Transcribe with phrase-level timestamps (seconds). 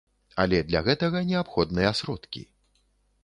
[0.43, 2.43] Але для гэтага неабходныя сродкі.